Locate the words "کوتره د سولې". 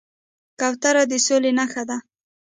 0.59-1.51